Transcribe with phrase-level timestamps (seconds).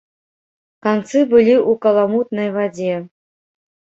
[0.85, 2.93] Канцы былі ў каламутнай вадзе.